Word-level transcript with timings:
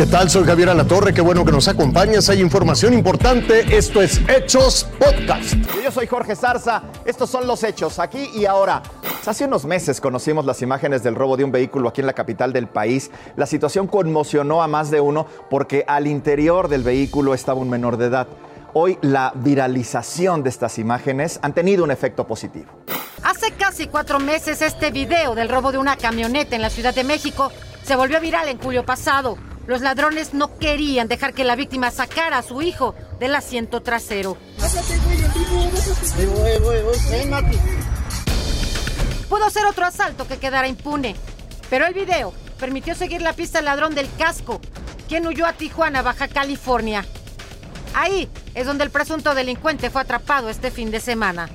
¿Qué 0.00 0.06
tal? 0.06 0.30
Soy 0.30 0.46
Javier 0.46 0.70
Alatorre, 0.70 1.12
qué 1.12 1.20
bueno 1.20 1.44
que 1.44 1.52
nos 1.52 1.68
acompañas. 1.68 2.30
Hay 2.30 2.40
información 2.40 2.94
importante. 2.94 3.76
Esto 3.76 4.00
es 4.00 4.18
Hechos 4.30 4.88
Podcast. 4.98 5.52
Yo 5.84 5.90
soy 5.90 6.06
Jorge 6.06 6.34
Zarza. 6.34 6.84
Estos 7.04 7.28
son 7.28 7.46
los 7.46 7.62
hechos, 7.64 7.98
aquí 7.98 8.30
y 8.34 8.46
ahora. 8.46 8.82
Hace 9.26 9.44
unos 9.44 9.66
meses 9.66 10.00
conocimos 10.00 10.46
las 10.46 10.62
imágenes 10.62 11.02
del 11.02 11.16
robo 11.16 11.36
de 11.36 11.44
un 11.44 11.52
vehículo 11.52 11.90
aquí 11.90 12.00
en 12.00 12.06
la 12.06 12.14
capital 12.14 12.50
del 12.50 12.66
país. 12.66 13.10
La 13.36 13.44
situación 13.44 13.88
conmocionó 13.88 14.62
a 14.62 14.68
más 14.68 14.90
de 14.90 15.02
uno 15.02 15.26
porque 15.50 15.84
al 15.86 16.06
interior 16.06 16.68
del 16.68 16.82
vehículo 16.82 17.34
estaba 17.34 17.60
un 17.60 17.68
menor 17.68 17.98
de 17.98 18.06
edad. 18.06 18.26
Hoy 18.72 18.96
la 19.02 19.34
viralización 19.34 20.42
de 20.42 20.48
estas 20.48 20.78
imágenes 20.78 21.38
han 21.42 21.52
tenido 21.52 21.84
un 21.84 21.90
efecto 21.90 22.26
positivo. 22.26 22.70
Hace 23.22 23.50
casi 23.50 23.86
cuatro 23.86 24.18
meses 24.18 24.62
este 24.62 24.92
video 24.92 25.34
del 25.34 25.50
robo 25.50 25.70
de 25.70 25.76
una 25.76 25.96
camioneta 25.96 26.56
en 26.56 26.62
la 26.62 26.70
Ciudad 26.70 26.94
de 26.94 27.04
México 27.04 27.52
se 27.82 27.96
volvió 27.96 28.18
viral 28.18 28.48
en 28.48 28.58
julio 28.58 28.82
pasado. 28.82 29.36
Los 29.70 29.82
ladrones 29.82 30.34
no 30.34 30.58
querían 30.58 31.06
dejar 31.06 31.32
que 31.32 31.44
la 31.44 31.54
víctima 31.54 31.92
sacara 31.92 32.38
a 32.38 32.42
su 32.42 32.60
hijo 32.60 32.96
del 33.20 33.36
asiento 33.36 33.80
trasero. 33.80 34.36
Pudo 39.28 39.48
ser 39.48 39.66
otro 39.66 39.86
asalto 39.86 40.26
que 40.26 40.38
quedara 40.38 40.66
impune, 40.66 41.14
pero 41.70 41.86
el 41.86 41.94
video 41.94 42.34
permitió 42.58 42.96
seguir 42.96 43.22
la 43.22 43.32
pista 43.32 43.60
al 43.60 43.66
ladrón 43.66 43.94
del 43.94 44.12
casco, 44.18 44.60
quien 45.08 45.24
huyó 45.24 45.46
a 45.46 45.52
Tijuana, 45.52 46.02
Baja 46.02 46.26
California. 46.26 47.06
Ahí 47.94 48.28
es 48.56 48.66
donde 48.66 48.82
el 48.82 48.90
presunto 48.90 49.36
delincuente 49.36 49.88
fue 49.88 50.00
atrapado 50.00 50.48
este 50.48 50.72
fin 50.72 50.90
de 50.90 50.98
semana. 50.98 51.48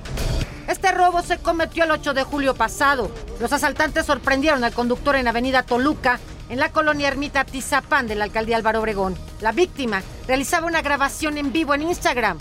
Este 0.68 0.90
robo 0.90 1.20
se 1.20 1.36
cometió 1.36 1.84
el 1.84 1.90
8 1.90 2.14
de 2.14 2.22
julio 2.22 2.54
pasado. 2.54 3.10
Los 3.40 3.52
asaltantes 3.52 4.06
sorprendieron 4.06 4.64
al 4.64 4.72
conductor 4.72 5.16
en 5.16 5.28
Avenida 5.28 5.64
Toluca 5.64 6.18
en 6.48 6.58
la 6.58 6.70
colonia 6.70 7.08
Ermita 7.08 7.44
Tizapán 7.44 8.06
de 8.06 8.14
la 8.14 8.24
alcaldía 8.24 8.56
Álvaro 8.56 8.80
Obregón. 8.80 9.16
La 9.40 9.52
víctima 9.52 10.02
realizaba 10.26 10.66
una 10.66 10.82
grabación 10.82 11.38
en 11.38 11.52
vivo 11.52 11.74
en 11.74 11.82
Instagram. 11.82 12.38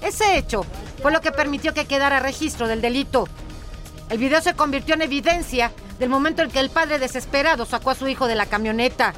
Ese 0.00 0.36
hecho 0.36 0.64
fue 1.02 1.12
lo 1.12 1.20
que 1.20 1.32
permitió 1.32 1.74
que 1.74 1.86
quedara 1.86 2.20
registro 2.20 2.68
del 2.68 2.80
delito. 2.80 3.28
El 4.08 4.18
video 4.18 4.40
se 4.40 4.54
convirtió 4.54 4.94
en 4.94 5.02
evidencia 5.02 5.72
del 5.98 6.08
momento 6.08 6.42
en 6.42 6.50
que 6.50 6.60
el 6.60 6.70
padre 6.70 6.98
desesperado 6.98 7.64
sacó 7.66 7.90
a 7.90 7.94
su 7.94 8.06
hijo 8.06 8.26
de 8.26 8.36
la 8.36 8.46
camioneta. 8.46 9.14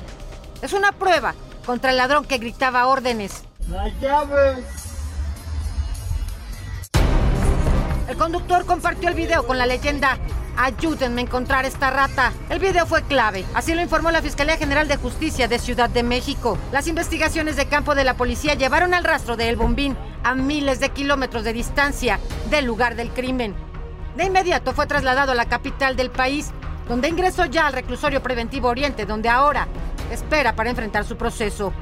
Es 0.63 0.73
una 0.73 0.93
prueba 0.93 1.35
contra 1.67 1.91
el 1.91 1.97
ladrón 1.97 2.25
que 2.25 2.39
gritaba 2.39 2.87
órdenes. 2.87 3.43
¡La 3.69 3.89
llave! 4.01 4.65
El 8.09 8.17
conductor 8.17 8.65
compartió 8.65 9.11
el 9.11 9.15
video 9.15 9.47
con 9.47 9.59
la 9.59 9.67
leyenda 9.67 10.19
Ayúdenme 10.61 11.21
a 11.21 11.25
encontrar 11.25 11.65
esta 11.67 11.89
rata. 11.89 12.33
El 12.51 12.59
video 12.59 12.85
fue 12.85 13.05
clave. 13.05 13.45
Así 13.55 13.75
lo 13.75 13.81
informó 13.81 14.11
la 14.11 14.23
Fiscalía 14.23 14.57
General 14.57 14.89
de 14.89 14.97
Justicia 14.97 15.47
de 15.47 15.61
Ciudad 15.61 15.89
de 15.89 16.03
México. 16.03 16.59
Las 16.73 16.89
investigaciones 16.89 17.55
de 17.55 17.67
campo 17.67 17.95
de 17.95 18.03
la 18.03 18.15
policía 18.15 18.55
llevaron 18.55 18.93
al 18.93 19.05
rastro 19.05 19.37
de 19.37 19.49
El 19.49 19.55
Bombín 19.55 19.97
a 20.25 20.35
miles 20.35 20.81
de 20.81 20.89
kilómetros 20.89 21.45
de 21.45 21.53
distancia 21.53 22.19
del 22.51 22.65
lugar 22.65 22.97
del 22.97 23.11
crimen. 23.11 23.55
De 24.17 24.25
inmediato 24.25 24.73
fue 24.73 24.89
trasladado 24.89 25.31
a 25.31 25.37
la 25.37 25.49
capital 25.49 25.95
del 25.95 26.11
país, 26.11 26.51
donde 26.89 27.09
ingresó 27.09 27.45
ya 27.45 27.69
al 27.69 27.73
reclusorio 27.73 28.21
preventivo 28.21 28.67
Oriente, 28.67 29.07
donde 29.07 29.29
ahora 29.29 29.69
espera 30.11 30.57
para 30.57 30.71
enfrentar 30.71 31.05
su 31.05 31.17
proceso. 31.17 31.73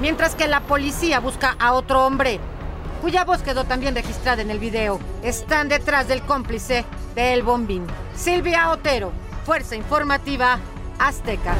Mientras 0.00 0.34
que 0.34 0.48
la 0.48 0.60
policía 0.60 1.20
busca 1.20 1.56
a 1.58 1.74
otro 1.74 2.06
hombre 2.06 2.40
cuya 3.06 3.22
voz 3.22 3.40
quedó 3.40 3.62
también 3.62 3.94
registrada 3.94 4.42
en 4.42 4.50
el 4.50 4.58
video. 4.58 4.98
Están 5.22 5.68
detrás 5.68 6.08
del 6.08 6.22
cómplice 6.22 6.84
de 7.14 7.34
El 7.34 7.44
Bombín. 7.44 7.86
Silvia 8.16 8.68
Otero, 8.70 9.12
Fuerza 9.44 9.76
Informativa 9.76 10.58
Azteca. 10.98 11.54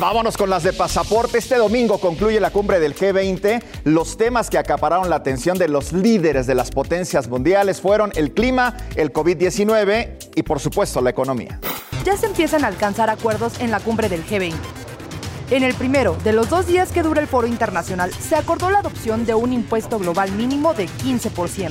Vámonos 0.00 0.38
con 0.38 0.48
las 0.48 0.62
de 0.62 0.72
pasaporte. 0.72 1.36
Este 1.36 1.56
domingo 1.56 1.98
concluye 2.00 2.40
la 2.40 2.48
cumbre 2.48 2.80
del 2.80 2.96
G20. 2.96 3.62
Los 3.84 4.16
temas 4.16 4.48
que 4.48 4.56
acapararon 4.56 5.10
la 5.10 5.16
atención 5.16 5.58
de 5.58 5.68
los 5.68 5.92
líderes 5.92 6.46
de 6.46 6.54
las 6.54 6.70
potencias 6.70 7.28
mundiales 7.28 7.82
fueron 7.82 8.10
el 8.14 8.32
clima, 8.32 8.78
el 8.96 9.12
COVID-19 9.12 10.30
y 10.36 10.42
por 10.42 10.58
supuesto 10.58 11.02
la 11.02 11.10
economía. 11.10 11.60
Ya 12.06 12.16
se 12.16 12.24
empiezan 12.24 12.64
a 12.64 12.68
alcanzar 12.68 13.10
acuerdos 13.10 13.60
en 13.60 13.70
la 13.70 13.78
cumbre 13.78 14.08
del 14.08 14.26
G20 14.26 14.83
en 15.50 15.62
el 15.62 15.74
primero 15.74 16.16
de 16.24 16.32
los 16.32 16.48
dos 16.48 16.66
días 16.66 16.90
que 16.90 17.02
dura 17.02 17.20
el 17.20 17.28
foro 17.28 17.46
internacional, 17.46 18.12
se 18.12 18.34
acordó 18.34 18.70
la 18.70 18.78
adopción 18.78 19.26
de 19.26 19.34
un 19.34 19.52
impuesto 19.52 19.98
global 19.98 20.32
mínimo 20.32 20.74
de 20.74 20.86
15%. 20.86 21.70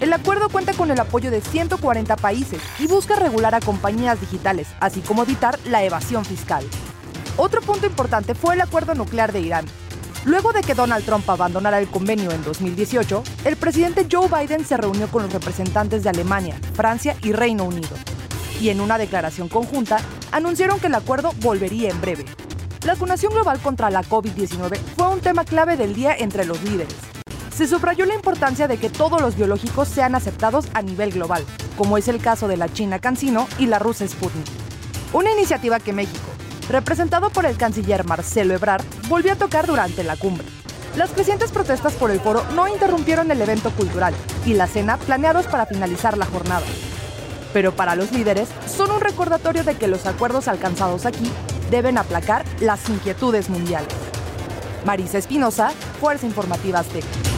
El 0.00 0.12
acuerdo 0.12 0.48
cuenta 0.48 0.74
con 0.74 0.90
el 0.92 1.00
apoyo 1.00 1.30
de 1.30 1.40
140 1.40 2.16
países 2.16 2.62
y 2.78 2.86
busca 2.86 3.16
regular 3.16 3.54
a 3.56 3.60
compañías 3.60 4.20
digitales, 4.20 4.68
así 4.78 5.00
como 5.00 5.24
evitar 5.24 5.58
la 5.66 5.82
evasión 5.82 6.24
fiscal. 6.24 6.64
Otro 7.36 7.60
punto 7.62 7.86
importante 7.86 8.34
fue 8.34 8.54
el 8.54 8.60
acuerdo 8.60 8.94
nuclear 8.94 9.32
de 9.32 9.40
Irán. 9.40 9.66
Luego 10.24 10.52
de 10.52 10.60
que 10.60 10.74
Donald 10.74 11.04
Trump 11.04 11.28
abandonara 11.28 11.80
el 11.80 11.88
convenio 11.88 12.30
en 12.30 12.44
2018, 12.44 13.24
el 13.44 13.56
presidente 13.56 14.06
Joe 14.10 14.28
Biden 14.28 14.64
se 14.64 14.76
reunió 14.76 15.08
con 15.08 15.22
los 15.22 15.32
representantes 15.32 16.04
de 16.04 16.10
Alemania, 16.10 16.60
Francia 16.74 17.16
y 17.22 17.32
Reino 17.32 17.64
Unido. 17.64 17.96
Y 18.60 18.68
en 18.68 18.80
una 18.80 18.98
declaración 18.98 19.48
conjunta, 19.48 19.98
anunciaron 20.30 20.78
que 20.78 20.88
el 20.88 20.94
acuerdo 20.94 21.32
volvería 21.40 21.90
en 21.90 22.00
breve. 22.00 22.24
La 22.84 22.94
vacunación 22.94 23.32
global 23.32 23.58
contra 23.58 23.90
la 23.90 24.02
COVID-19 24.02 24.78
fue 24.96 25.08
un 25.08 25.20
tema 25.20 25.44
clave 25.44 25.76
del 25.76 25.94
día 25.94 26.14
entre 26.16 26.44
los 26.44 26.62
líderes. 26.62 26.94
Se 27.54 27.66
subrayó 27.66 28.06
la 28.06 28.14
importancia 28.14 28.68
de 28.68 28.76
que 28.78 28.88
todos 28.88 29.20
los 29.20 29.34
biológicos 29.34 29.88
sean 29.88 30.14
aceptados 30.14 30.66
a 30.74 30.82
nivel 30.82 31.10
global, 31.10 31.44
como 31.76 31.98
es 31.98 32.06
el 32.06 32.20
caso 32.20 32.46
de 32.46 32.56
la 32.56 32.72
China 32.72 33.00
CanSino 33.00 33.48
y 33.58 33.66
la 33.66 33.80
rusa 33.80 34.06
Sputnik. 34.06 34.46
Una 35.12 35.32
iniciativa 35.32 35.80
que 35.80 35.92
México, 35.92 36.28
representado 36.68 37.30
por 37.30 37.46
el 37.46 37.56
canciller 37.56 38.04
Marcelo 38.04 38.54
Ebrard, 38.54 38.84
volvió 39.08 39.32
a 39.32 39.36
tocar 39.36 39.66
durante 39.66 40.04
la 40.04 40.16
cumbre. 40.16 40.46
Las 40.96 41.10
crecientes 41.10 41.50
protestas 41.50 41.94
por 41.94 42.12
el 42.12 42.20
foro 42.20 42.44
no 42.54 42.68
interrumpieron 42.68 43.30
el 43.32 43.42
evento 43.42 43.72
cultural 43.72 44.14
y 44.46 44.54
la 44.54 44.68
cena 44.68 44.98
planeados 44.98 45.46
para 45.46 45.66
finalizar 45.66 46.16
la 46.16 46.26
jornada. 46.26 46.66
Pero 47.52 47.74
para 47.74 47.96
los 47.96 48.12
líderes 48.12 48.48
son 48.68 48.92
un 48.92 49.00
recordatorio 49.00 49.64
de 49.64 49.74
que 49.74 49.88
los 49.88 50.06
acuerdos 50.06 50.46
alcanzados 50.46 51.06
aquí 51.06 51.28
deben 51.70 51.98
aplacar 51.98 52.44
las 52.60 52.88
inquietudes 52.88 53.48
mundiales. 53.48 53.94
Marisa 54.84 55.18
Espinosa, 55.18 55.70
Fuerza 56.00 56.26
Informativa 56.26 56.80
Azteca. 56.80 57.37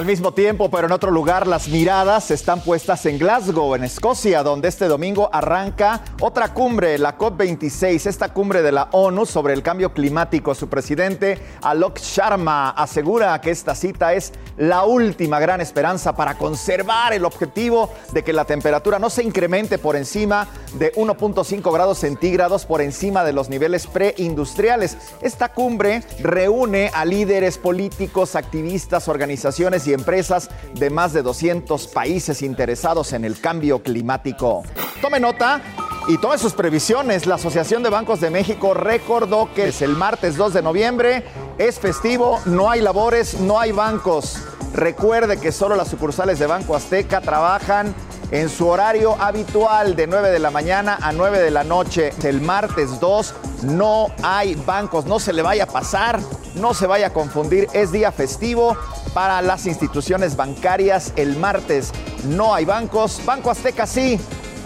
Al 0.00 0.06
mismo 0.06 0.32
tiempo, 0.32 0.70
pero 0.70 0.86
en 0.86 0.92
otro 0.92 1.10
lugar, 1.10 1.46
las 1.46 1.68
miradas 1.68 2.30
están 2.30 2.62
puestas 2.62 3.04
en 3.04 3.18
Glasgow, 3.18 3.74
en 3.74 3.84
Escocia, 3.84 4.42
donde 4.42 4.68
este 4.68 4.88
domingo 4.88 5.28
arranca 5.30 6.00
otra 6.22 6.54
cumbre, 6.54 6.96
la 6.96 7.18
COP26, 7.18 8.06
esta 8.06 8.32
cumbre 8.32 8.62
de 8.62 8.72
la 8.72 8.88
ONU 8.92 9.26
sobre 9.26 9.52
el 9.52 9.62
cambio 9.62 9.92
climático. 9.92 10.54
Su 10.54 10.70
presidente, 10.70 11.38
Alok 11.60 11.98
Sharma, 11.98 12.70
asegura 12.70 13.38
que 13.42 13.50
esta 13.50 13.74
cita 13.74 14.14
es 14.14 14.32
la 14.56 14.84
última 14.84 15.38
gran 15.38 15.60
esperanza 15.60 16.16
para 16.16 16.38
conservar 16.38 17.12
el 17.12 17.26
objetivo 17.26 17.92
de 18.12 18.24
que 18.24 18.32
la 18.32 18.46
temperatura 18.46 18.98
no 18.98 19.10
se 19.10 19.22
incremente 19.22 19.76
por 19.76 19.96
encima 19.96 20.48
de 20.78 20.94
1.5 20.94 21.72
grados 21.74 21.98
centígrados, 21.98 22.64
por 22.64 22.80
encima 22.80 23.22
de 23.22 23.34
los 23.34 23.50
niveles 23.50 23.86
preindustriales. 23.86 24.96
Esta 25.20 25.52
cumbre 25.52 26.02
reúne 26.20 26.90
a 26.94 27.04
líderes 27.04 27.58
políticos, 27.58 28.34
activistas, 28.34 29.06
organizaciones 29.06 29.86
y 29.86 29.89
empresas 29.92 30.50
de 30.74 30.90
más 30.90 31.12
de 31.12 31.22
200 31.22 31.88
países 31.88 32.42
interesados 32.42 33.12
en 33.12 33.24
el 33.24 33.40
cambio 33.40 33.82
climático. 33.82 34.62
Tome 35.00 35.20
nota 35.20 35.60
y 36.08 36.18
tome 36.18 36.38
sus 36.38 36.52
previsiones. 36.52 37.26
La 37.26 37.36
Asociación 37.36 37.82
de 37.82 37.90
Bancos 37.90 38.20
de 38.20 38.30
México 38.30 38.74
recordó 38.74 39.48
que 39.54 39.68
es 39.68 39.82
el 39.82 39.96
martes 39.96 40.36
2 40.36 40.54
de 40.54 40.62
noviembre, 40.62 41.24
es 41.58 41.78
festivo, 41.78 42.40
no 42.46 42.70
hay 42.70 42.80
labores, 42.80 43.40
no 43.40 43.60
hay 43.60 43.72
bancos. 43.72 44.38
Recuerde 44.74 45.38
que 45.38 45.52
solo 45.52 45.76
las 45.76 45.88
sucursales 45.88 46.38
de 46.38 46.46
Banco 46.46 46.76
Azteca 46.76 47.20
trabajan 47.20 47.94
en 48.30 48.48
su 48.48 48.68
horario 48.68 49.16
habitual 49.20 49.96
de 49.96 50.06
9 50.06 50.30
de 50.30 50.38
la 50.38 50.50
mañana 50.50 50.98
a 51.00 51.12
9 51.12 51.40
de 51.40 51.50
la 51.50 51.64
noche. 51.64 52.12
El 52.22 52.40
martes 52.40 53.00
2 53.00 53.34
no 53.64 54.08
hay 54.22 54.54
bancos, 54.54 55.06
no 55.06 55.18
se 55.18 55.32
le 55.32 55.42
vaya 55.42 55.64
a 55.64 55.66
pasar, 55.66 56.20
no 56.54 56.74
se 56.74 56.86
vaya 56.86 57.08
a 57.08 57.12
confundir, 57.12 57.68
es 57.72 57.92
día 57.92 58.12
festivo 58.12 58.76
para 59.14 59.42
las 59.42 59.66
instituciones 59.66 60.36
bancarias. 60.36 61.12
El 61.16 61.36
martes 61.36 61.92
no 62.28 62.54
hay 62.54 62.64
bancos, 62.64 63.20
Banco 63.24 63.50
Azteca 63.50 63.86
sí, 63.86 64.18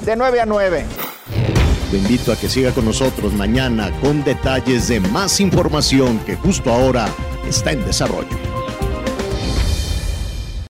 de 0.05 0.17
9 0.17 0.41
a 0.41 0.47
9. 0.47 0.85
Te 1.91 1.99
invito 1.99 2.33
a 2.33 2.37
que 2.37 2.49
siga 2.49 2.73
con 2.73 2.85
nosotros 2.85 3.33
mañana 3.35 3.91
con 4.01 4.25
detalles 4.25 4.89
de 4.89 5.01
más 5.01 5.41
información 5.41 6.19
que 6.21 6.35
justo 6.35 6.73
ahora 6.73 7.07
está 7.47 7.73
en 7.73 7.85
desarrollo. 7.85 8.64